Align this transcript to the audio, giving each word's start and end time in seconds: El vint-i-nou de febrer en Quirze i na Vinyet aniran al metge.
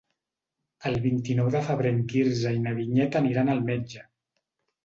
El 0.89 0.97
vint-i-nou 1.03 1.51
de 1.57 1.61
febrer 1.69 1.91
en 1.97 1.99
Quirze 2.13 2.57
i 2.57 2.65
na 2.65 2.73
Vinyet 2.81 3.19
aniran 3.23 3.55
al 3.57 3.63
metge. 3.71 4.07